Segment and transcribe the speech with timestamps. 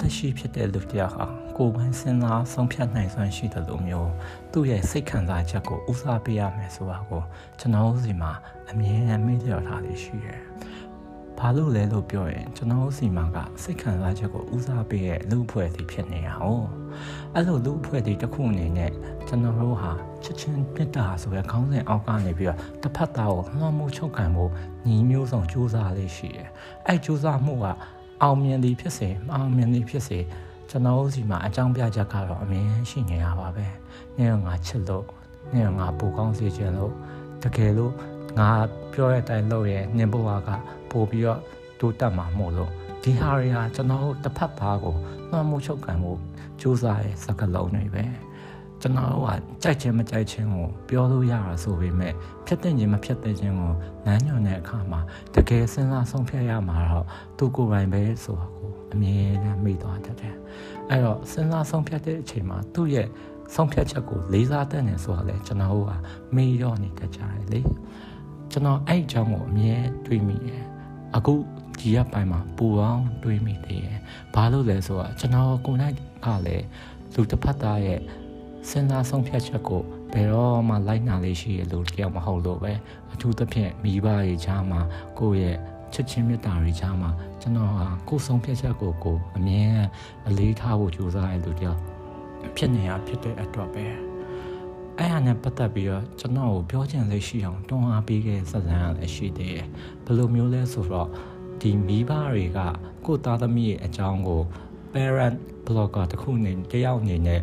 [0.00, 1.26] သက်ရှိဖြစ်တဲ့လူတစ်ယောက်ဟာ
[1.56, 4.10] ကိုယ်ပိုင်စဉ်းစားဆုံးဖြတ်နိုင်စွမ်းရှိတဲ့လူမျိုး
[4.52, 7.22] သူ့ရဲ့စိတ်ခံစားချက်ကိုဦးစားပေးရမယ်ဆိုတာကို
[7.58, 8.32] ကျွန်တော်တို့စီမှာ
[8.70, 10.40] အမြဲတမ်းမေ့လျော့ထားလေးရှိတယ်။
[11.38, 16.44] ဘာလို့လဲလို့ပြောရင်ကျွန်တော်တို့စီမှာကစိတ်ခံစားချက်ကိုဦးစားပေးရဲ့လူအဖွဲ့အစည်းဖြစ်နေတာ哦။
[17.34, 18.90] အဲ့လိုလူအဖွဲ့အစည်းတစ်ခုအနေနဲ့
[19.28, 19.92] ကျွန်တော်တို့ဟာ
[20.24, 24.50] ချက်ချင်းပြစ်တာဆိုရခေါင်းစဉ်အောက်ကနေပြီးတော့တစ်ဖက်သားကိုလွှမ်းမိုးချုပ်ခံဖို့
[24.86, 26.48] ညီမျိုးစုံစူးစမ်းလေးရှိတယ်။
[26.86, 27.66] အဲ့စူးစမ်းမှုက
[28.22, 30.18] အောင်မြင်သည်ဖြစ်စေမအောင်မြင်သည်ဖြစ်စေ
[30.70, 33.66] ကျွန်တော်တို့စီမှာအကြောင်းပြချက်ကတော့အမြင်ရှိနေရပါပဲ။
[34.16, 35.06] နေ့ကငါချစ်လို့
[35.52, 36.92] နေ့ကငါပူကောင်းစေခြင်းလို့
[37.42, 37.92] တကယ်လို့
[38.38, 38.48] ငါ
[38.92, 40.48] ပြောတဲ့အတိုင်းလုပ်ရဲ့နင်ဘဝက
[40.90, 41.40] ပို့ပြီးတော့
[41.80, 42.70] တိုးတက်မှာမို့လို့
[43.02, 44.94] ဒီဟာတွေဟာကျွန်တော်တို့တစ်ဖက်သားကို
[45.30, 46.12] မှတ်မှုချုပ်ခံမှု
[46.60, 48.04] စူးစမ်းရဲ့စကားလုံးတွေပဲ
[48.82, 52.12] ကျွန်တော်တို့ကကြိုက်ခြင်းမကြိုက်ခြင်းကိုပြောလို့ရတာဆိုပေမဲ့
[52.46, 53.72] ဖြစ်တဲ့ခြင်းမဖြစ်တဲ့ခြင်းကို
[54.06, 55.00] လမ်းညွှန်တဲ့အခါမှာ
[55.34, 57.06] တကယ်စဉ်းစားဆုံးဖြတ်ရမှာတော့
[57.38, 60.36] သူကိုယ်ပိုင်ပဲဆိုတာကိုအမြဲတမ်းမိသွားတတ်တယ်
[60.90, 63.08] အဲ့တော့စဉ်းစားဆုံးဖြတ်တဲ့အချိန်မှာသူ့ရဲ့
[63.54, 65.92] ဆုံးဖြတ်ချက်ကိုလေးစားတတ်နေဆိုတာလေကျွန်တော်တို့က
[66.36, 67.60] မေ့ရော့နေတတ်ကြတယ်လေ
[68.50, 70.62] ကျွန်တော်အဲ့အကြောင်းကိုအမြဲတွေးမိတယ်
[71.16, 71.34] အခု
[71.78, 74.00] ဒီရက်ပိုင်းမှာပူအောင်တွေးမိသေးတယ်
[74.34, 76.66] ဘာလို့လဲဆိုတော့ကျွန်တော်ကိုယ်နိုင်ကလည်း
[77.14, 78.00] လူတစ်ဖက်သားရဲ့
[78.68, 82.72] စဉ်းစားဆုံးဖြတ်ချက်ကိုဘယ်တော့မှလိုက်နာလေးရှိရလို့တယောက်မဟုတ်လို့ပဲ
[83.12, 84.80] အထူးသဖြင့်မိဘရဲ့ခြားမှာ
[85.18, 85.56] ကိုယ့်ရဲ့
[85.92, 89.64] ချစ်ချင်းမြတ်တာတွေခြားမှာကျွန်တော်ဟာကိုယ်ဆုံးဖြတ်ချက်ကိုကိုအမြဲ
[90.28, 91.78] အလေးထားဖို့ကြိုးစားရလို့တယောက်
[92.56, 94.00] ဖြစ်နေရဖြစ်တဲ့အတွက်ပဲအဲ့
[95.12, 99.66] ဟာနဲ့ပတ်သက်ပြီးတော့ကျွန်တော်ကိုပြောချင်လေးရှိအောင်တွန်းအားပေးခဲ့စစမ်းရလည်းရှိသေးတယ်
[100.04, 101.08] ဘယ်လိုမျိုးလဲဆိုတော့
[101.60, 102.58] ဒီမိဘတွေက
[103.06, 104.42] ကိုသားသမီးရဲ့အကြောင်းကို
[104.92, 107.40] parent blogger တခုနေတယောက်အနေနဲ့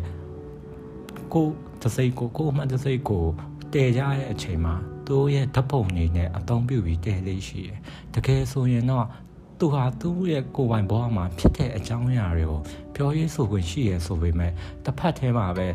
[1.34, 1.46] ကို
[1.82, 3.24] တစိတ်ကိုကိုမှတစိတ်ကို
[3.72, 4.74] တည်ကြတဲ့အချိန်မှာ
[5.06, 7.78] သူရဲ့ဓပုံနေနဲ့အသုံးပြုပြီးတည်လေးရှိတယ်
[8.14, 9.06] တကယ်ဆိုရင်တော့
[9.58, 12.60] သူဟာသူ့ရဲ့ကိုယ်ပိုင်ဘဝမှာဖြစ်တဲ့အကြောင်းအရာတွေကို
[12.94, 14.52] ပြောရေးဆိုခွင့်ရှိရဆိုပေမဲ့
[14.84, 15.68] တစ်ဖက်ထဲမှာပဲ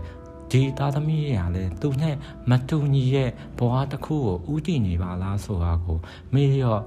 [0.51, 2.15] ဒီသားသမီးရလည်းသူနဲ့
[2.49, 4.15] မတူညီရဲ့ဘဝတစ်ခု
[4.47, 5.97] ကိုဥတည်နေပါလားဆိုတာကို
[6.33, 6.81] မေးရော့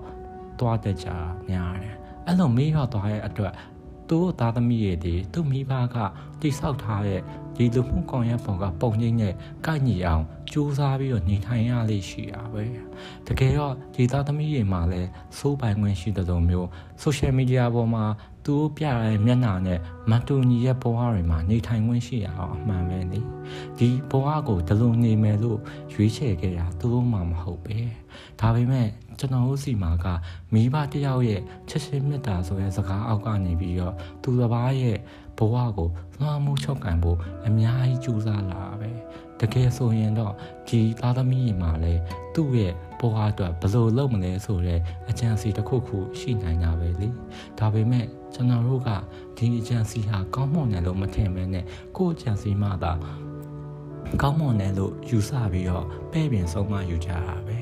[0.59, 1.09] သွားတတ်ကြ
[1.49, 1.97] များတယ်
[2.27, 3.55] အဲ့လိုမေးရော့သွားရဲ့အတွက်
[4.09, 5.97] သူ့သားသမီးရဲ့ဒီသူ့မိဘက
[6.41, 7.21] တိဆောက်ထားတဲ့
[7.57, 9.35] ဒီလူမှုကွန်ရက်ပေါ်ကပုံရင်းနဲ့
[9.67, 12.63] ကိုက်ညီအောင်ကြိုးစားပြီးတော့နေထိုင်ရလိမ့်ရှိတာပဲ
[13.27, 16.69] တကယ်တော့ဒီသားသမီးတွေမှာလည်းစိုးပိုင်ခွင့်ရှိတဲ့လိုမျိုး
[17.03, 18.05] social media ပေါ်မှာ
[18.45, 19.79] သူတို့ပြရတဲ့မျက်နှာနဲ့
[20.11, 23.21] မတူညီရဲ့ဘဝတွေမှာနေထိုင်ခွင့်ရှိရအောင်အမှန်ပဲလေ
[23.79, 25.59] ဒီဘဝကိုဒီလိုနေမယ်လို့
[25.93, 27.79] ရွေးချယ်ခဲ့တာသူတို့မှမဟုတ်ပဲ
[28.41, 28.89] ဒါပေမဲ့
[29.19, 30.07] ကျွန်တော်တို့စီမှာက
[30.53, 34.99] မိဘတယောက်ရဲ့ချက်ချင်းမေတ္တာဆိုတဲ့စကားအောက်ကနေပြီးတော့သူတစ်ပါးရဲ့
[35.39, 35.89] ဘဝကို
[36.21, 38.91] လွှမ်းမိုးချုပ်ကန်ဖို့အများကြီးကြိုးစားလာပဲ
[39.41, 40.35] တကယ်ဆိုရင်တော့
[40.69, 42.01] ဒီသားသမီးမှာလည်း
[42.35, 44.81] သူ့ရဲ့ဘဝအတွက်ဘယ်လိုလုပ်မလဲဆိုတဲ့
[45.11, 47.09] အကြံစီတစ်ခုခုရှိနိုင်တာပဲလေ
[47.59, 48.91] ဒါပေမဲ့ကျွန်တော်တို့က
[49.37, 51.65] ဒီအကြံစီဟာကောင်းမွန်တယ်လို့မထင်ဘဲနဲ့
[51.97, 52.93] ကိုယ့်အကြံစီမှသာ
[54.23, 57.59] ကောင်းမွန်တယ်လို့ယူဆပြီးတော့ပဲ့ပြင်ဆုံးမယူကြတာပဲ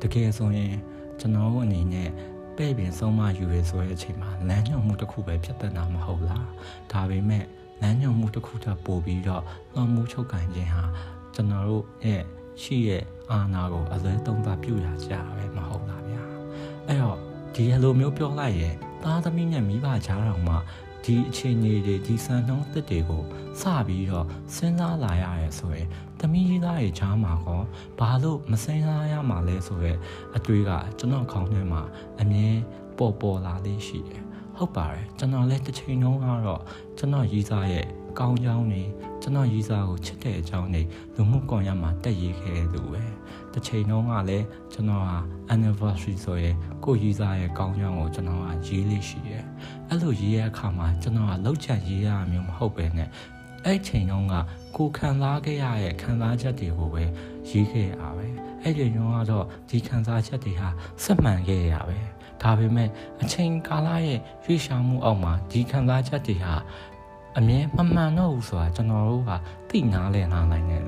[0.00, 0.74] တကယ်ဆိုရင်
[1.20, 2.10] ကျွန်တော်တို့အနေနဲ့
[2.58, 6.48] ပဲ့ပြင်ဆုံးမယူရဆိုတဲ့အချိန်မှာလမ်းညွှန်မှုတစ်ခုပဲဖြစ်တဲ့နာမဟုတ်လား
[6.92, 7.44] ဒါပေမဲ့
[7.82, 9.42] လမ်းညွှန်မှုတစ်ခုတည်းပို့ပြီးတော့
[9.74, 10.84] လွှမ်းမိုးချုပ်ကန်ခြင်းဟာ
[11.34, 12.22] ကျွန်တော်တို့ရဲ့
[12.62, 16.22] ရှိရဲ့အာဏာကိုအလွဲသုံးသပြုရကြပဲမဟုတ်လားဗျာ
[16.86, 17.18] အဲ့တော့
[17.54, 20.58] ဒီလိုမျိုးပြောလိုက်ရင်သားသမီးနဲ့မိဘကြားတော်မှာ
[21.04, 23.22] ဒီအခြေအနေတွေဒီစံနှုန်းတစ်တွေကို
[23.60, 25.88] စပြီးတော့စဉ်းစားလာရရဲဆိုရင်
[26.18, 27.62] သမီးကြီးသားရဲ့ချားမှာကော
[27.98, 29.92] ဘာလို့မစဉ်းစားရမှာလဲဆိုရဲ
[30.36, 31.82] အတွေးကကျွန်တော်ခေါင်းထဲမှာ
[32.20, 32.48] အမြဲ
[32.98, 34.22] ပေါ်ပေါ်လာလေးရှိတယ်
[34.56, 36.62] ဟုတ်ပါတယ်ကျွန်တော်လည်းတစ်ချိန်လုံးကတော့
[36.98, 37.86] ကျွန်တော်ရေးစားရဲ့
[38.18, 38.82] ကောင်းကြောင်းနေ
[39.22, 40.82] ကျွန်တော်ရေးစားကိုချစ်တဲ့အကြောင်းနေ
[41.14, 43.04] လူမှုကွန်ရက်မှာတက်ရေးခဲ့လို့ပဲ
[43.52, 44.46] တစ်ချိန်လုံးကလည်း
[44.78, 45.16] ကျွန်တော်ဟာ
[45.54, 46.50] anniversary ဆိုရဲ
[46.84, 49.44] ကိုရေးစားရဲ့ကောင်းကြောင်းကိုကျွန်တော်ကရေးလေးရှိရဲ့
[49.88, 53.08] အဲ့လိုရေးရတဲ့အခါမှာကျွန်တော်ကလောက်ချရေးရမျိုးမဟုတ်ပဲနဲ့
[53.64, 54.34] အဲ့ချိန်တုန်းက
[54.76, 57.04] ကိုခံစားခဲ့ရတဲ့ခံစားချက်တွေကိုပဲ
[57.48, 58.26] ရေးခဲ့ရပါပဲ
[58.62, 60.68] အဲ့ဒီညောကတော့ဒီခံစားချက်တွေဟာ
[61.02, 61.98] စက်မှန်ခဲ့ရပဲ
[62.42, 62.88] ဒါပေမဲ့
[63.22, 66.54] အချိန်ကာလရဲ့ရွေးရှားမှုအောက်မှာဒီခံစားချက်တွေဟာ
[67.38, 69.30] အမြဲမမှန်တော့ဘူးဆိုတာကျွန်တော်တို့က
[69.68, 70.87] သိနာလဲနာနိုင်တယ်လ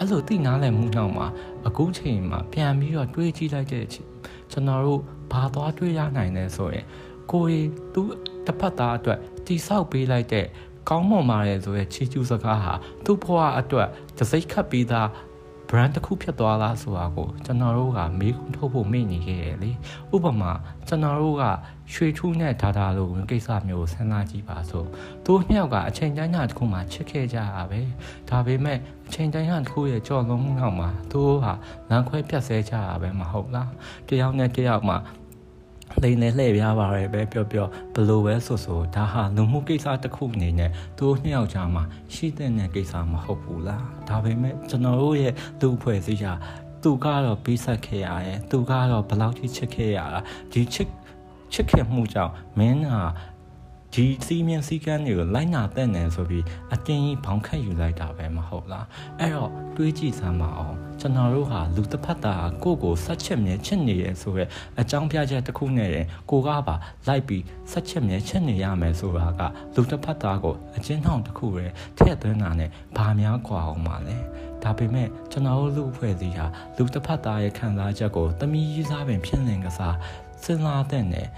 [0.00, 1.26] အဲ့လိုသိနာလဲမှုနောက်မှာ
[1.66, 4.08] အခုချိန်မှာပြန်ပြီးတော့တွေးကြည့်လိုက်တဲ့အချိန်
[4.50, 5.00] ကျွန်တော်တို့
[5.32, 6.86] ဘာသွားတွေးရနိုင်လဲဆိုရင်
[7.30, 8.02] ကိုယ်သူ
[8.46, 10.46] တစ်ဖက်သားအတွက်တိဆောက်ပေးလိုက်တဲ့
[10.88, 12.72] ကောင်းမွန်ပါတယ်ဆိုရဲချီကျူးစကားဟာ
[13.04, 13.88] သူ့ဘဝအတွက်
[14.18, 15.08] တစိမ့်ခတ်ပြီးသား
[15.70, 19.70] brand တစ်ခုဖြစ်သွားလားဆိုတာကိုကျွန်တော်တို့ကမေးခွန်းထုတ်ဖို့မေ့နေခဲ့ရလေ
[20.14, 20.52] ဥပမာ
[20.88, 21.44] ကျွန်တော်တို့က
[21.92, 24.86] ရွှေထူးနဲ့ဒါဒါလိုကိစ္စမျိုးစဉ်းစားကြည့်ပါစို့
[25.24, 27.80] သူနှစ်ယောက်ကအချိန်တိုင်းတစ်ခုမှချစ်ခဲ့ကြတာပဲ
[28.30, 31.54] ဒါပေမဲ့အချိန်တိုင်းတစ်ခုရဲ့ကြော်လုံးမှုနောက်မှာသူတို့ဟာ
[31.90, 33.70] လမ်းခွဲပြတ်ဆဲကြတာပဲမဟုတ်လား
[34.08, 34.96] တယောက်နဲ့တယောက်မှာ
[36.02, 41.82] လိန်နဲ့လှည့်ပြားပါရဲပဲပြောပြောဘလို့ပဲဆိုဆိုဒါဟာလူမှုကိစ္စတစ်ခုအနေနဲ့သူတို့နှစ်ယောက်ကြားမှာ
[42.14, 46.32] ရှိတဲ့ကိစ္စမဟုတ်ဘူးလားဒါပေမဲ့ကျွန်တော်တို့ရဲ့လူအဖွဲ့အစည်းဟာ
[46.82, 50.20] သူကတော့ပြီးဆက်ခဲ့ရတယ်သူကတော့ဘလောက်ကြီးချစ်ခဲ့ရတာ
[50.52, 50.88] ဒီချစ်
[51.52, 53.02] ချစ်ခင်မှုကြောင့်မင်းဟာ
[53.94, 56.44] ဒီစီးမြင်စည်းကမ်းတွေကိုလိုက်နာတဲ့နယ်ဆိုပြီး
[56.74, 58.86] အတင်းကြီးဘောင်ခတ်ယူလိုက်တာပဲမဟုတ်လား
[59.18, 64.44] အဲ့တော့တွေးကြည့်စမ်းပါအောင်ကျွန်တော်တို့ဟာလူတစ်ဖက်သားကိုကိုဆက်ချက်မြဲချက်နေရဆိုရဲ
[64.80, 66.74] အကြောင်းပြချက်တစ်ခုနဲ့ရင်ကိုကပါ
[67.08, 69.40] လိုက်ပြီးဆက်ချက်မြဲချက်နေရမယ်ဆိုတာက
[69.74, 71.66] လူတစ်ဖက်သားကိုအချင်းထောင်တစ်ခုရဲ
[71.96, 74.16] ထည့်သွင်းတာနဲ့ဘာများကွာအောင်ပါလဲ
[74.62, 76.46] ဒါပေမဲ့ကျွန်တော်တို့လူအဖွဲ့စည်းဟာ
[76.76, 79.96] လူတစ်ဖက်သားရဲ့ခံစားချက်ကိုတမိယူစားပင်ဖြစ်နေကစား
[80.42, 81.28] စဉ်းစားတဲ့နယ်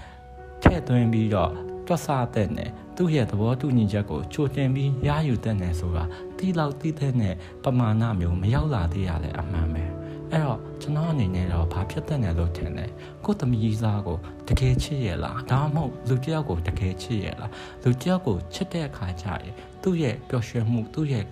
[0.61, 6.03] ထည့်သွင်းပြီးတော့ တွက်ဆတဲ့နဲ့သူ့ရဲ့သဘောတူညီချက်ကိုချိုတင်ပြီးရယူတဲ့နဲ့ဆိုတာ
[6.37, 9.83] တီးလောက်တီးတဲ့နဲ့ပမာဏမျိုးမရောက်လာသေးရလဲအမှန်ပဲ
[10.31, 12.91] အဲ့တော့ကျွန်တော်အနေနဲ့တော့ဘာဖြစ်တဲ့နဲ့လို့ထင်တယ်
[13.25, 17.51] ကိုသမီးစားကိုတကယ်ချစ်ရလားဒါမှမဟုတ်လူတယောက်ကိုတကယ်ချစ်ရလား
[17.83, 19.53] လူတယောက်ကိုချစ်တဲ့အခါကျရင်
[19.83, 21.25] သူ့ရဲ့ပျော်ရွှင်မှုသူ့ရဲ့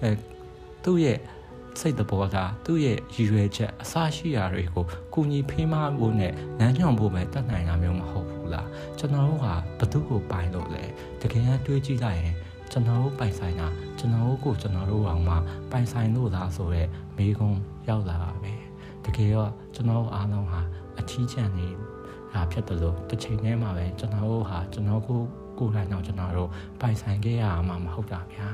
[0.00, 0.10] အဲ
[0.84, 1.18] သူ့ရဲ့
[1.80, 8.25] စိတ်တဘောကသူ့ရဲ့ရည်ရွယ်ချက်အစရှိရာတွေကိုကုညီဖေးမဖို့နဲ့လမ်းညွှန်ဖို့ပဲတတ်နိုင်တာမျိုးမဟုတ်ဘူးလား
[9.06, 10.84] ကျွန်တော်တို့ဟာဘသူ့ကိုပိုင်လို့လဲ
[11.20, 12.34] တကယ်တွေးကြည့်လိုက်ရင်
[12.70, 13.68] ကျွန်တော်တို့ပိုင်ဆိုင်တာ
[13.98, 15.34] ကျွန်တော်တို့ကိုကျွန်တော်တို့အောင်မှ
[15.70, 17.50] ပိုင်ဆိုင်လို့လားဆိုတော့မိကုံ
[17.88, 18.54] ရောက်လာတာပဲ
[19.04, 20.60] တကယ်တော့ကျွန်တော်တို့အားလုံးဟာ
[20.98, 21.68] အထီးကျန်နေ
[22.32, 25.20] တာဖြစ်တယ်လို့တစ်ချိန်တည်းမှာပဲကျွန်တော်တို့ဟာကျွန်တော်ကို
[25.58, 26.50] ကိုယ်တိုင်တော့ကျွန်တော်တို့
[26.80, 28.48] ပိုင်ဆိုင်ခဲ့ရမှာမဟုတ်တာဗျာ